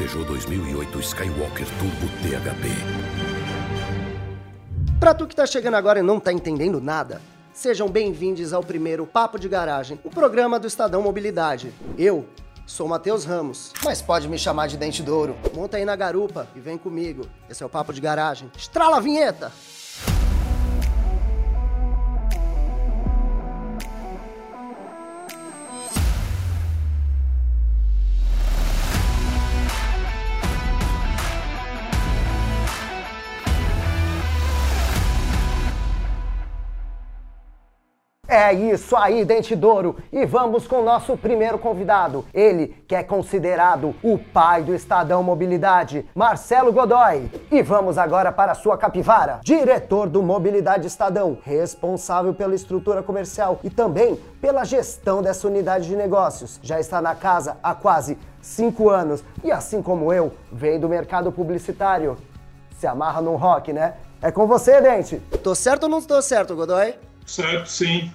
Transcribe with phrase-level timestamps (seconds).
[0.00, 2.68] Peugeot 2008 Skywalker Turbo THP.
[4.98, 7.20] Pra tu que tá chegando agora e não tá entendendo nada,
[7.52, 11.70] sejam bem-vindos ao primeiro Papo de Garagem, o programa do Estadão Mobilidade.
[11.98, 12.26] Eu
[12.64, 15.36] sou Matheus Ramos, mas pode me chamar de Dente Douro.
[15.52, 17.26] Monta aí na garupa e vem comigo.
[17.46, 18.50] Esse é o Papo de Garagem.
[18.56, 19.52] Estrala a vinheta!
[38.32, 39.96] É isso aí, Dente Douro.
[40.12, 42.24] E vamos com o nosso primeiro convidado.
[42.32, 47.28] Ele que é considerado o pai do Estadão Mobilidade, Marcelo Godoy.
[47.50, 53.58] E vamos agora para a sua capivara, diretor do Mobilidade Estadão, responsável pela estrutura comercial
[53.64, 56.60] e também pela gestão dessa unidade de negócios.
[56.62, 61.32] Já está na casa há quase cinco anos e, assim como eu, vem do mercado
[61.32, 62.16] publicitário.
[62.78, 63.94] Se amarra num rock, né?
[64.22, 65.16] É com você, Dente.
[65.42, 66.94] Tô certo ou não tô certo, Godoy?
[67.30, 68.12] Certo, sim.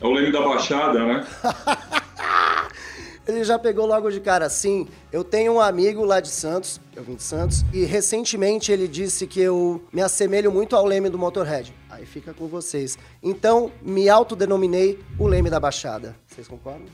[0.00, 1.24] É o Leme da Baixada, né?
[3.24, 4.88] Ele já pegou logo de cara assim.
[5.12, 9.26] Eu tenho um amigo lá de Santos, eu vim de Santos, e recentemente ele disse
[9.26, 11.72] que eu me assemelho muito ao Leme do Motorhead.
[11.88, 12.98] Aí fica com vocês.
[13.22, 16.16] Então, me autodenominei o Leme da Baixada.
[16.26, 16.86] Vocês concordam?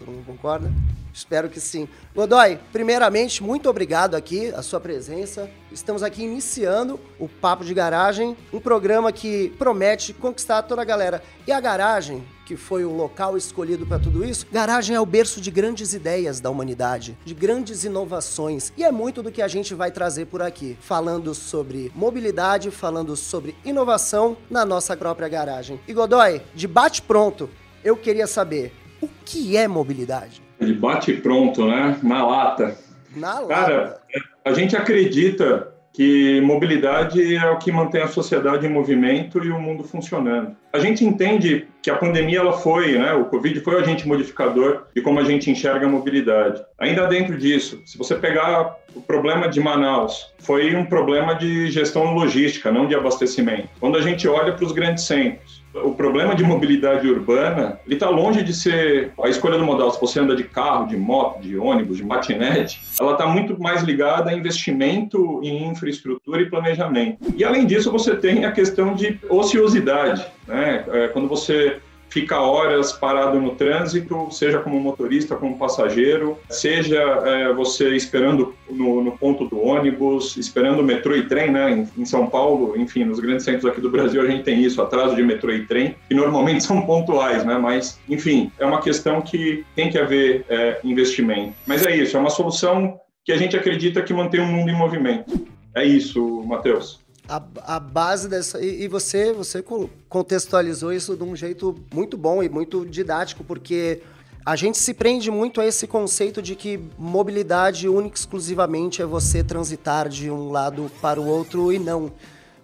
[0.00, 0.72] Todo mundo concorda?
[1.12, 1.86] Espero que sim.
[2.14, 5.50] Godoy, primeiramente, muito obrigado aqui, a sua presença.
[5.70, 11.22] Estamos aqui iniciando o Papo de Garagem, um programa que promete conquistar toda a galera.
[11.46, 15.38] E a garagem, que foi o local escolhido para tudo isso, garagem é o berço
[15.38, 18.72] de grandes ideias da humanidade, de grandes inovações.
[18.78, 23.14] E é muito do que a gente vai trazer por aqui, falando sobre mobilidade, falando
[23.16, 25.78] sobre inovação na nossa própria garagem.
[25.86, 27.50] E Godoy, de bate pronto,
[27.84, 30.42] eu queria saber o que é mobilidade?
[30.60, 31.98] De bate pronto, né?
[32.02, 32.76] Na lata.
[33.16, 33.48] Na lata.
[33.48, 34.00] Cara,
[34.44, 39.60] a gente acredita que mobilidade é o que mantém a sociedade em movimento e o
[39.60, 40.56] mundo funcionando.
[40.72, 44.84] A gente entende que a pandemia ela foi, né, o Covid foi o agente modificador
[44.94, 46.62] de como a gente enxerga a mobilidade.
[46.78, 52.14] Ainda dentro disso, se você pegar o problema de Manaus, foi um problema de gestão
[52.14, 53.68] logística, não de abastecimento.
[53.80, 58.08] Quando a gente olha para os grandes centros, o problema de mobilidade urbana, ele está
[58.08, 59.90] longe de ser a escolha do modal.
[59.92, 63.82] Se você anda de carro, de moto, de ônibus, de matinete, ela está muito mais
[63.82, 67.18] ligada a investimento em infraestrutura e planejamento.
[67.36, 70.84] E além disso, você tem a questão de ociosidade, né?
[70.92, 71.80] É, quando você
[72.10, 79.02] fica horas parado no trânsito, seja como motorista, como passageiro, seja é, você esperando no,
[79.02, 81.70] no, ponto do ônibus, esperando metrô e trem, né?
[81.70, 84.82] Em, em, São Paulo, enfim, nos grandes centros aqui do Brasil a gente tem isso,
[84.82, 87.56] atraso de metrô e trem, que normalmente são pontuais, né?
[87.56, 91.54] Mas, enfim, é uma questão que tem que haver é, investimento.
[91.66, 94.74] Mas é isso, é uma solução que a gente acredita que mantém o mundo em
[94.76, 95.46] movimento.
[95.74, 96.98] É isso, Matheus
[97.30, 98.60] a, a base dessa.
[98.60, 99.64] E, e, você, você
[100.08, 104.02] contextualizou isso de um jeito muito bom e muito didático, porque
[104.44, 109.44] a gente se prende muito a esse conceito de que mobilidade única exclusivamente é você
[109.44, 112.10] transitar de um lado para o outro e não.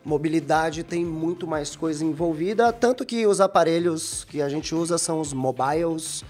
[0.04, 5.20] Mobilidade tem muito mais coisa envolvida, tanto que os aparelhos que a gente usa são
[5.20, 6.24] os mobiles,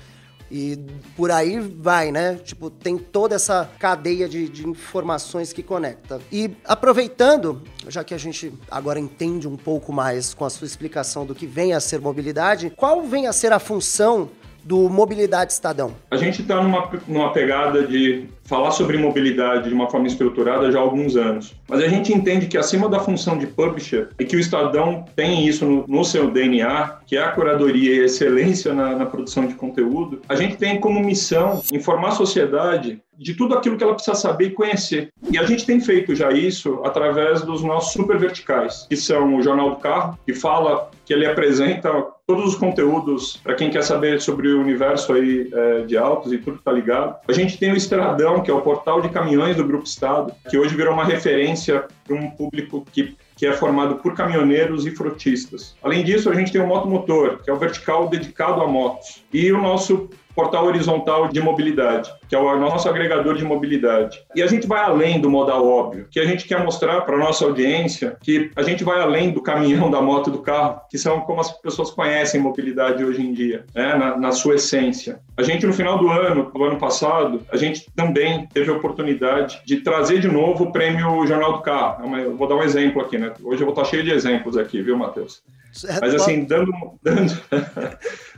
[0.51, 0.79] e
[1.17, 2.37] por aí vai, né?
[2.37, 6.21] Tipo, tem toda essa cadeia de, de, informações que conecta.
[6.31, 11.27] E aproveitando, já que a gente agora entende um pouco mais com a sua explicação
[11.27, 14.31] do que vem a ser mobilidade, qual vem a ser a função
[14.67, 15.95] do Mobilidade Estadão?
[16.11, 20.79] A gente está numa, numa pegada de falar sobre mobilidade de uma forma estruturada já
[20.79, 21.55] há alguns anos.
[21.69, 25.47] Mas a gente entende que acima da função de publisher, e que o Estadão tem
[25.47, 29.47] isso no, no seu DNA, que é a curadoria e a excelência na, na produção
[29.47, 33.95] de conteúdo, a gente tem como missão informar a sociedade de tudo aquilo que ela
[33.95, 35.09] precisa saber e conhecer.
[35.31, 39.43] E a gente tem feito já isso através dos nossos super verticais, que são o
[39.43, 41.91] Jornal do Carro, que fala, que ele apresenta
[42.27, 46.39] todos os conteúdos para quem quer saber sobre o universo aí é, de autos e
[46.39, 47.17] tudo que está ligado.
[47.29, 50.59] A gente tem o Estradão, que é o portal de caminhões do Grupo Estado, que
[50.59, 55.77] hoje virou uma referência para um público que que é formado por caminhoneiros e frotistas.
[55.83, 59.23] Além disso, a gente tem o Moto Motor, que é o vertical dedicado a motos.
[59.31, 64.23] E o nosso portal horizontal de mobilidade, que é o nosso agregador de mobilidade.
[64.35, 67.19] E a gente vai além do modal óbvio, que a gente quer mostrar para a
[67.19, 71.23] nossa audiência que a gente vai além do caminhão, da moto, do carro, que são
[71.23, 73.95] como as pessoas conhecem mobilidade hoje em dia, né?
[73.95, 75.21] na, na sua essência.
[75.37, 79.61] A gente, no final do ano, do ano passado, a gente também teve a oportunidade
[79.65, 82.15] de trazer de novo o prêmio Jornal do Carro.
[82.15, 83.33] É eu vou dar um exemplo aqui, né?
[83.43, 85.43] Hoje eu vou estar cheio de exemplos aqui, viu, Matheus?
[86.01, 87.33] Mas assim, dando, dando,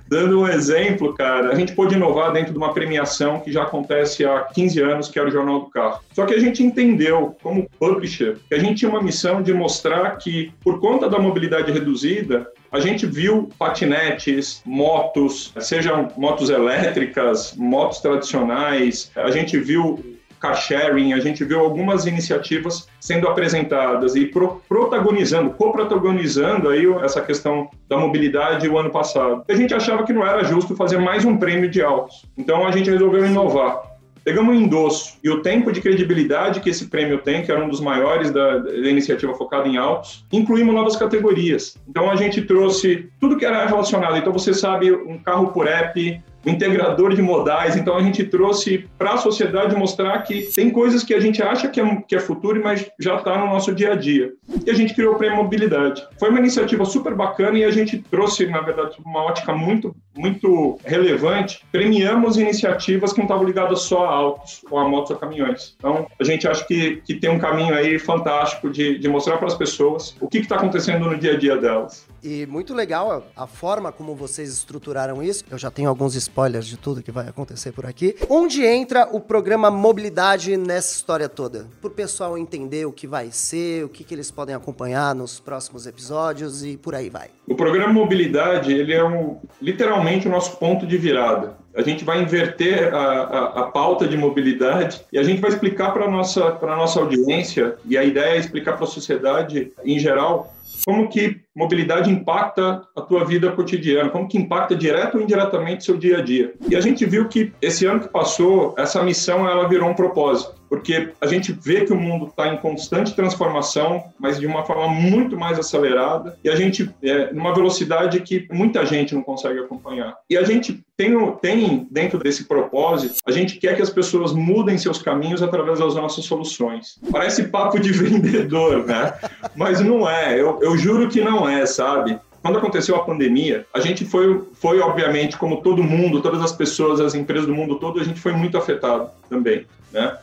[0.08, 4.25] Dando um exemplo, cara, a gente pôde inovar dentro de uma premiação que já acontece
[4.25, 6.00] há 15 anos, que era o Jornal do Carro.
[6.14, 10.17] Só que a gente entendeu, como publisher, que a gente tinha uma missão de mostrar
[10.17, 17.99] que, por conta da mobilidade reduzida, a gente viu patinetes, motos, sejam motos elétricas, motos
[18.00, 24.62] tradicionais, a gente viu car sharing, a gente viu algumas iniciativas sendo apresentadas e pro,
[24.69, 29.44] protagonizando, co-protagonizando aí essa questão da mobilidade o ano passado.
[29.49, 32.25] A gente achava que não era justo fazer mais um prêmio de autos.
[32.37, 33.99] Então a gente resolveu inovar.
[34.29, 37.69] Pegamos o endosso e o tempo de credibilidade que esse prêmio tem, que era um
[37.69, 41.79] dos maiores da, da, iniciativa focada em autos, incluímos novas categorias.
[41.88, 44.19] Então a gente trouxe tudo que era relacionado.
[44.19, 47.76] Então você sabe, um carro por app, integrador de modais.
[47.76, 51.69] Então a gente trouxe para a sociedade mostrar que tem coisas que a gente acha
[51.69, 54.32] que é, que é futuro, mas já está no nosso dia a dia.
[54.64, 56.06] E a gente criou o Prêmio Mobilidade.
[56.19, 60.79] Foi uma iniciativa super bacana e a gente trouxe, na verdade, uma ótica muito, muito
[60.85, 61.65] relevante.
[61.70, 65.75] Premiamos iniciativas que não estavam ligadas só a autos, ou a motos ou caminhões.
[65.79, 69.47] Então a gente acha que, que tem um caminho aí fantástico de, de mostrar para
[69.47, 72.06] as pessoas o que está acontecendo no dia a dia delas.
[72.23, 75.44] E muito legal a forma como vocês estruturaram isso.
[75.50, 78.17] Eu já tenho alguns spoilers de tudo que vai acontecer por aqui.
[78.29, 81.69] Onde entra o programa Mobilidade nessa história toda?
[81.81, 85.38] Para o pessoal entender o que vai ser, o que, que eles podem acompanhar nos
[85.38, 87.38] próximos episódios e por aí vai.
[87.49, 91.56] O programa Mobilidade, ele é um, literalmente o nosso ponto de virada.
[91.75, 95.93] A gente vai inverter a, a, a pauta de mobilidade e a gente vai explicar
[95.93, 100.53] para a nossa, nossa audiência, e a ideia é explicar para a sociedade em geral,
[100.85, 105.96] como que mobilidade impacta a tua vida cotidiana, como que impacta direto ou indiretamente seu
[105.96, 106.55] dia a dia.
[106.70, 110.55] E a gente viu que esse ano que passou, essa missão ela virou um propósito,
[110.69, 114.87] porque a gente vê que o mundo está em constante transformação, mas de uma forma
[114.87, 120.16] muito mais acelerada, e a gente é numa velocidade que muita gente não consegue acompanhar.
[120.31, 124.76] E a gente tem, tem dentro desse propósito, a gente quer que as pessoas mudem
[124.76, 127.00] seus caminhos através das nossas soluções.
[127.11, 129.14] Parece papo de vendedor, né?
[129.56, 130.38] Mas não é.
[130.38, 132.19] Eu, eu juro que não é, sabe?
[132.43, 137.00] Quando aconteceu a pandemia, a gente foi, foi, obviamente, como todo mundo, todas as pessoas,
[137.00, 140.19] as empresas do mundo todo, a gente foi muito afetado também né?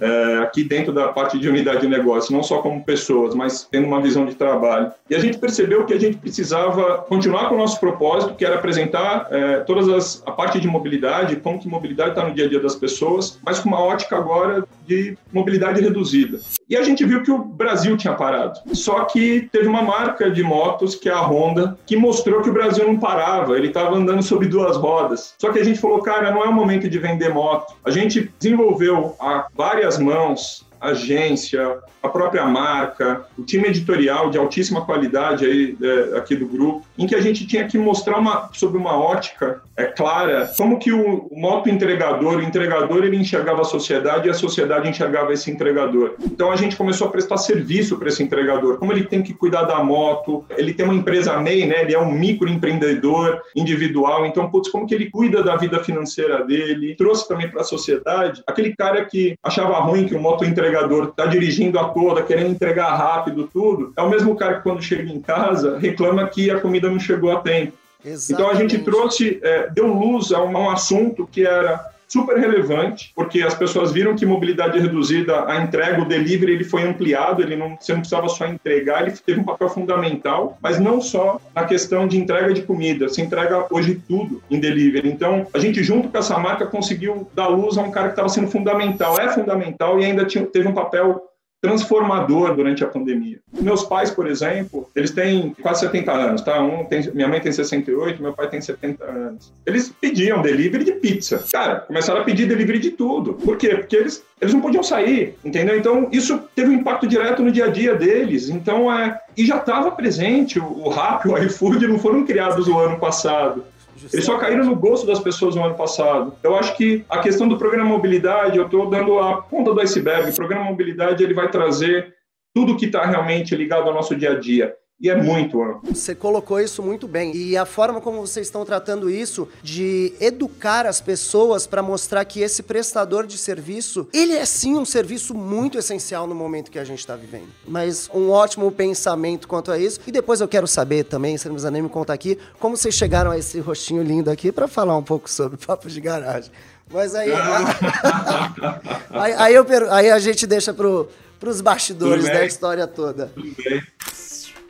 [0.00, 3.86] É, aqui dentro da parte de unidade de negócio, não só como pessoas, mas tendo
[3.86, 4.92] uma visão de trabalho.
[5.10, 8.56] E a gente percebeu que a gente precisava continuar com o nosso propósito, que era
[8.56, 12.48] apresentar é, todas as a parte de mobilidade, como que mobilidade está no dia a
[12.48, 16.40] dia das pessoas, mas com uma ótica agora de mobilidade reduzida.
[16.68, 18.60] E a gente viu que o Brasil tinha parado.
[18.74, 22.52] Só que teve uma marca de motos, que é a Honda, que mostrou que o
[22.52, 25.34] Brasil não parava, ele estava andando sobre duas rodas.
[25.38, 27.74] Só que a gente falou, cara, não é o momento de vender moto.
[27.84, 34.84] A gente desenvolveu a várias mãos agência, a própria marca, o time editorial de altíssima
[34.84, 38.78] qualidade aí, é, aqui do grupo, em que a gente tinha que mostrar uma, sobre
[38.78, 43.64] uma ótica é, clara como que o, o moto entregador, o entregador ele enxergava a
[43.64, 46.14] sociedade e a sociedade enxergava esse entregador.
[46.20, 49.62] Então a gente começou a prestar serviço para esse entregador, como ele tem que cuidar
[49.62, 54.70] da moto, ele tem uma empresa MEI, né, ele é um microempreendedor individual, então, putz,
[54.70, 59.04] como que ele cuida da vida financeira dele, trouxe também para a sociedade aquele cara
[59.04, 63.48] que achava ruim que o moto entregador entregador está dirigindo a toda, querendo entregar rápido
[63.50, 67.00] tudo, é o mesmo cara que quando chega em casa reclama que a comida não
[67.00, 67.72] chegou a tempo.
[68.04, 68.32] Exatamente.
[68.32, 72.38] Então a gente trouxe, é, deu luz a um, a um assunto que era super
[72.38, 77.42] relevante, porque as pessoas viram que mobilidade reduzida, a entrega, o delivery, ele foi ampliado,
[77.42, 81.38] ele não, você não precisava só entregar, ele teve um papel fundamental, mas não só
[81.54, 85.08] na questão de entrega de comida, se entrega hoje tudo em delivery.
[85.08, 88.28] Então, a gente junto com essa marca conseguiu dar luz a um cara que estava
[88.28, 91.28] sendo fundamental, é fundamental e ainda tinha, teve um papel
[91.60, 93.38] transformador durante a pandemia.
[93.52, 96.60] Meus pais, por exemplo, eles têm quase 70 anos, tá?
[96.62, 99.52] Um tem, minha mãe tem 68, meu pai tem 70 anos.
[99.66, 101.44] Eles pediam delivery de pizza.
[101.50, 103.34] Cara, começaram a pedir delivery de tudo.
[103.34, 103.70] Por quê?
[103.70, 105.76] Porque eles, eles não podiam sair, entendeu?
[105.76, 108.48] Então, isso teve um impacto direto no dia a dia deles.
[108.48, 109.18] Então, é...
[109.36, 113.64] E já estava presente, o, o Rappi, o iFood não foram criados no ano passado.
[114.12, 116.34] Eles só caíram no gosto das pessoas no ano passado.
[116.42, 120.30] Eu acho que a questão do programa mobilidade, eu estou dando a ponta do iceberg.
[120.30, 122.14] O programa mobilidade ele vai trazer
[122.54, 125.94] tudo que está realmente ligado ao nosso dia a dia e é muito amplo.
[125.94, 127.34] Você colocou isso muito bem.
[127.36, 132.40] E a forma como vocês estão tratando isso de educar as pessoas para mostrar que
[132.40, 136.84] esse prestador de serviço, ele é sim um serviço muito essencial no momento que a
[136.84, 137.48] gente está vivendo.
[137.66, 140.00] Mas um ótimo pensamento quanto a isso.
[140.04, 142.94] E depois eu quero saber também, você não precisa nem me contar aqui, como vocês
[142.94, 146.50] chegaram a esse rostinho lindo aqui para falar um pouco sobre papo de garagem.
[146.90, 147.30] Mas aí,
[149.10, 153.30] aí, aí, eu, aí a gente deixa para os bastidores da história toda.
[153.34, 153.82] Tudo bem.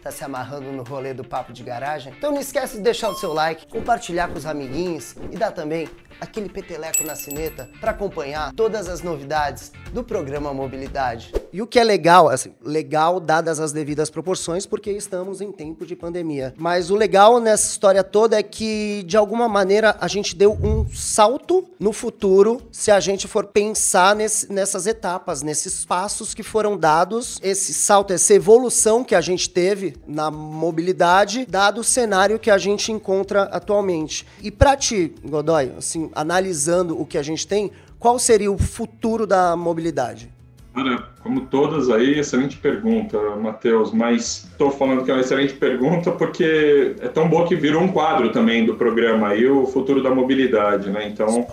[0.08, 2.12] Tá se amarrando no rolê do papo de garagem?
[2.16, 5.88] Então não esquece de deixar o seu like, compartilhar com os amiguinhos e dar também
[6.20, 11.32] aquele peteleco na sineta para acompanhar todas as novidades do programa Mobilidade.
[11.52, 15.86] E o que é legal, assim, legal dadas as devidas proporções, porque estamos em tempo
[15.86, 16.54] de pandemia.
[16.58, 20.86] Mas o legal nessa história toda é que, de alguma maneira, a gente deu um
[20.94, 26.76] salto no futuro se a gente for pensar nesse, nessas etapas, nesses passos que foram
[26.76, 32.50] dados, esse salto, essa evolução que a gente teve na mobilidade, dado o cenário que
[32.50, 34.26] a gente encontra atualmente.
[34.42, 39.26] E para ti, Godoy, assim, analisando o que a gente tem, qual seria o futuro
[39.26, 40.30] da mobilidade?
[40.74, 46.12] Cara, como todas aí, excelente pergunta, Matheus, mas estou falando que é uma excelente pergunta
[46.12, 50.14] porque é tão boa que virou um quadro também do programa aí, o futuro da
[50.14, 51.08] mobilidade, né?
[51.08, 51.46] Então,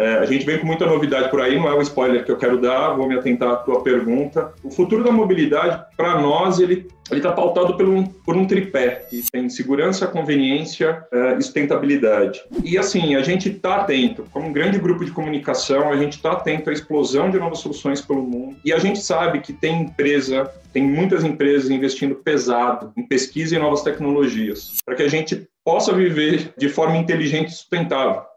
[0.00, 2.38] é, a gente vem com muita novidade por aí, não é o spoiler que eu
[2.38, 4.50] quero dar, vou me atentar à tua pergunta.
[4.64, 9.22] O futuro da mobilidade, para nós, ele está pautado por um, por um tripé, que
[9.30, 12.40] tem segurança, conveniência é, e sustentabilidade.
[12.64, 16.32] E assim, a gente está atento, como um grande grupo de comunicação, a gente está
[16.32, 18.56] atento à explosão de novas soluções pelo mundo.
[18.64, 23.58] E a gente sabe que tem empresa, tem muitas empresas investindo pesado em pesquisa e
[23.58, 28.29] novas tecnologias, para que a gente possa viver de forma inteligente e sustentável.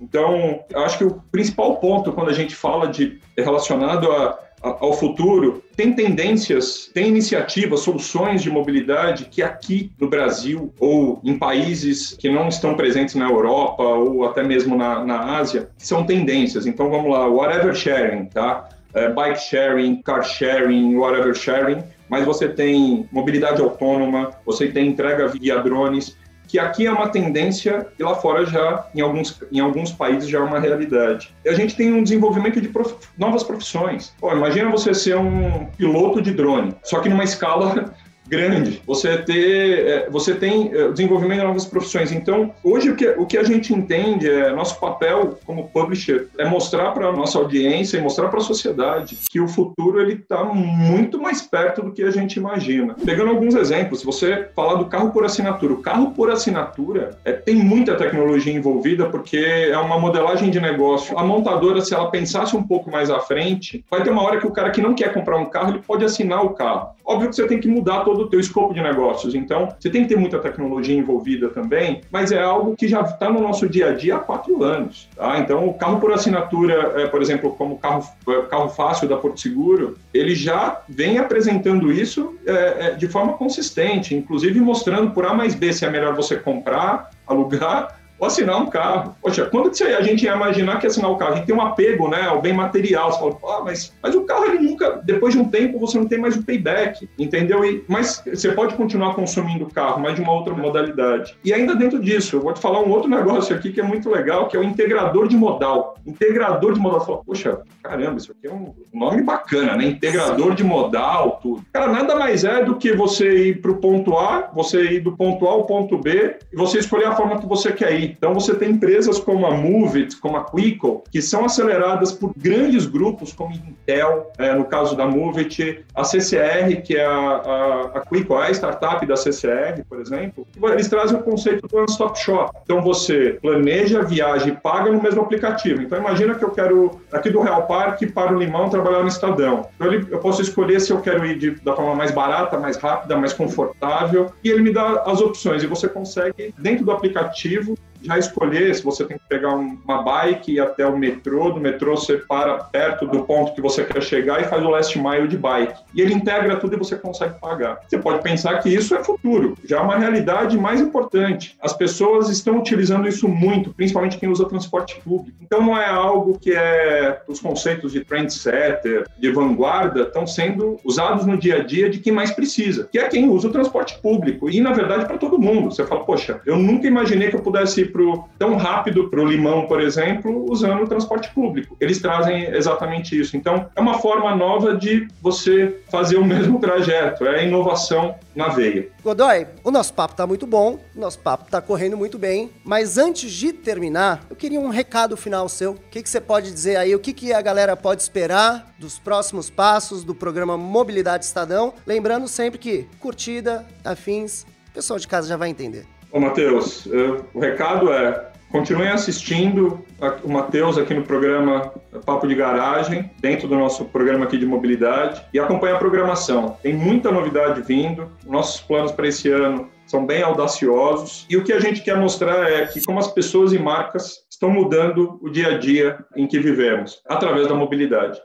[0.00, 4.92] Então, acho que o principal ponto quando a gente fala de relacionado a, a, ao
[4.92, 12.12] futuro, tem tendências, tem iniciativas, soluções de mobilidade que aqui no Brasil ou em países
[12.12, 16.66] que não estão presentes na Europa ou até mesmo na, na Ásia, são tendências.
[16.66, 18.68] Então, vamos lá, whatever sharing, tá?
[18.94, 25.28] É, bike sharing, car sharing, whatever sharing, mas você tem mobilidade autônoma, você tem entrega
[25.28, 26.14] via drones,
[26.52, 30.38] que aqui é uma tendência e lá fora já, em alguns, em alguns países, já
[30.38, 31.34] é uma realidade.
[31.42, 32.94] E a gente tem um desenvolvimento de prof...
[33.16, 34.14] novas profissões.
[34.20, 37.94] Pô, imagina você ser um piloto de drone, só que numa escala
[38.26, 42.12] grande, você ter, é, você tem é, desenvolvimento de novas profissões.
[42.12, 46.48] Então, hoje o que, o que a gente entende é nosso papel como publisher é
[46.48, 50.44] mostrar para a nossa audiência e mostrar para a sociedade que o futuro ele está
[50.44, 52.94] muito mais perto do que a gente imagina.
[53.04, 57.56] Pegando alguns exemplos, você falar do carro por assinatura, o carro por assinatura é, tem
[57.56, 61.18] muita tecnologia envolvida porque é uma modelagem de negócio.
[61.18, 64.46] A montadora, se ela pensasse um pouco mais à frente, vai ter uma hora que
[64.46, 66.90] o cara que não quer comprar um carro, ele pode assinar o carro.
[67.04, 69.34] Óbvio que você tem que mudar todo o teu escopo de negócios.
[69.34, 73.30] Então, você tem que ter muita tecnologia envolvida também, mas é algo que já está
[73.30, 75.08] no nosso dia a dia há quatro anos.
[75.16, 75.38] Tá?
[75.38, 79.16] Então, o carro por assinatura, é, por exemplo, como o carro, é, carro fácil da
[79.16, 85.24] Porto Seguro, ele já vem apresentando isso é, é, de forma consistente, inclusive mostrando por
[85.24, 89.16] A mais B se é melhor você comprar, alugar ou assinar um carro.
[89.20, 91.32] Poxa, quando que a gente ia imaginar que assinar o um carro?
[91.32, 93.10] A gente tem um apego, né, ao bem material.
[93.10, 96.06] Você fala, ah, mas, mas o carro, ele nunca, depois de um tempo, você não
[96.06, 97.64] tem mais o payback, entendeu?
[97.64, 101.36] E, mas você pode continuar consumindo o carro, mas de uma outra modalidade.
[101.44, 104.08] E ainda dentro disso, eu vou te falar um outro negócio aqui que é muito
[104.08, 105.96] legal, que é o integrador de modal.
[106.06, 107.00] Integrador de modal.
[107.00, 109.86] Você fala, poxa, caramba, isso aqui é um nome bacana, né?
[109.86, 111.64] Integrador de modal, tudo.
[111.72, 115.16] Cara, nada mais é do que você ir para o ponto A, você ir do
[115.16, 118.11] ponto A ao ponto B, e você escolher a forma que você quer ir.
[118.16, 122.86] Então você tem empresas como a Movit, como a Quico, que são aceleradas por grandes
[122.86, 128.00] grupos como Intel, é, no caso da Movit, a CCR, que é a, a, a
[128.00, 132.56] Quico, a startup da CCR, por exemplo, eles trazem o conceito do one-stop shop.
[132.62, 135.82] Então você planeja, viaja e paga no mesmo aplicativo.
[135.82, 139.68] Então imagina que eu quero, aqui do Real Parque para o Limão, trabalhar no Estadão.
[139.74, 143.16] Então eu posso escolher se eu quero ir de, da forma mais barata, mais rápida,
[143.16, 145.62] mais confortável, e ele me dá as opções.
[145.62, 150.52] E você consegue, dentro do aplicativo, já escolher se você tem que pegar uma bike
[150.52, 154.40] e até o metrô, do metrô você para perto do ponto que você quer chegar
[154.40, 155.80] e faz o last mile de bike.
[155.94, 157.80] E ele integra tudo e você consegue pagar.
[157.86, 161.56] Você pode pensar que isso é futuro, já é uma realidade mais importante.
[161.60, 165.36] As pessoas estão utilizando isso muito, principalmente quem usa transporte público.
[165.40, 171.26] Então não é algo que é os conceitos de trendsetter, de vanguarda, estão sendo usados
[171.26, 174.50] no dia a dia de quem mais precisa, que é quem usa o transporte público.
[174.50, 175.70] E na verdade para todo mundo.
[175.70, 179.66] Você fala, poxa, eu nunca imaginei que eu pudesse pro, tão rápido para o Limão,
[179.66, 181.76] por exemplo, usando o transporte público.
[181.80, 183.36] Eles trazem exatamente isso.
[183.36, 188.88] Então, é uma forma nova de você fazer o mesmo trajeto, é inovação na veia.
[189.04, 192.96] Godoy, o nosso papo está muito bom, o nosso papo está correndo muito bem, mas
[192.96, 195.72] antes de terminar, eu queria um recado final seu.
[195.72, 196.94] O que, que você pode dizer aí?
[196.94, 201.74] O que, que a galera pode esperar dos próximos passos do programa Mobilidade Estadão?
[201.86, 205.86] Lembrando sempre que curtida, afins, o pessoal de casa já vai entender.
[206.12, 206.86] Ô, Matheus,
[207.34, 209.82] o recado é Continuem assistindo
[210.22, 211.72] o Matheus aqui no programa
[212.04, 216.58] Papo de Garagem, dentro do nosso programa aqui de mobilidade, e acompanhe a programação.
[216.62, 218.12] Tem muita novidade vindo.
[218.26, 221.26] Nossos planos para esse ano são bem audaciosos.
[221.30, 224.50] E o que a gente quer mostrar é que como as pessoas e marcas estão
[224.50, 228.20] mudando o dia a dia em que vivemos, através da mobilidade.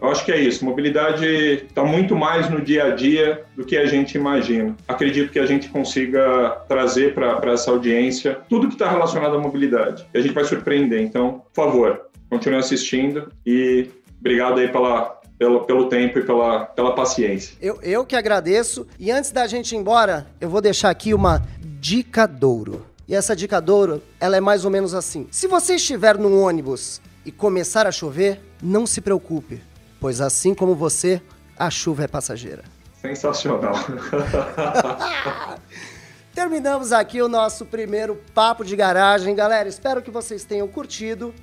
[0.00, 0.64] Eu acho que é isso.
[0.64, 4.76] Mobilidade está muito mais no dia a dia do que a gente imagina.
[4.86, 10.06] Acredito que a gente consiga trazer para essa audiência tudo que está relacionado à mobilidade.
[10.14, 11.02] E a gente vai surpreender.
[11.02, 13.88] Então, por favor, continue assistindo e
[14.20, 17.56] obrigado aí pela, pelo, pelo tempo e pela, pela paciência.
[17.60, 18.86] Eu, eu que agradeço.
[18.98, 21.42] E antes da gente ir embora, eu vou deixar aqui uma
[21.80, 22.86] dica douro.
[23.08, 25.26] E essa dica douro, ela é mais ou menos assim.
[25.30, 29.60] Se você estiver num ônibus e começar a chover, não se preocupe
[30.00, 31.20] pois assim como você,
[31.56, 32.64] a chuva é passageira.
[33.00, 33.74] Sensacional.
[36.34, 39.68] Terminamos aqui o nosso primeiro papo de garagem, galera.
[39.68, 41.34] Espero que vocês tenham curtido.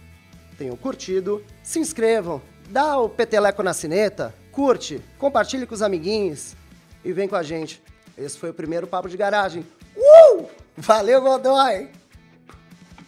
[0.57, 1.43] Tenham curtido.
[1.63, 6.55] Se inscrevam, dá o peteleco na sineta, curte, compartilhe com os amiguinhos
[7.03, 7.83] e vem com a gente.
[8.17, 9.65] Esse foi o primeiro papo de garagem.
[9.97, 10.45] Uh!
[10.77, 11.89] Valeu, Godoy!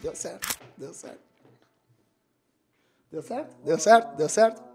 [0.01, 1.20] Deu certo, deu certo.
[3.12, 3.56] Deu certo?
[3.63, 4.16] Deu certo?
[4.18, 4.67] Deu certo?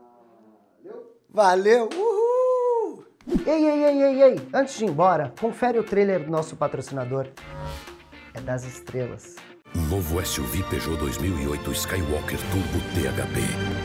[1.31, 1.89] Valeu!
[1.95, 3.05] Uhul!
[3.47, 4.49] Ei, ei, ei, ei, ei!
[4.53, 7.29] Antes de ir embora, confere o trailer do nosso patrocinador.
[8.35, 9.37] É das estrelas.
[9.89, 13.82] Novo SUV Peugeot 2008 Skywalker Turbo THP.